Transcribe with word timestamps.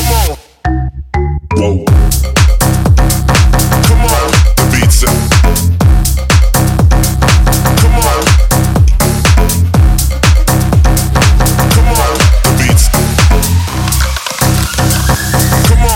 Come 0.00 0.30
on. 0.30 1.84
Whoa. 1.84 2.39